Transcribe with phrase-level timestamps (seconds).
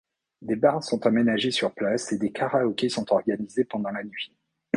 [0.41, 4.35] Des bars sont aménagés sur place et des karaokés sont organisés pendant la nuit.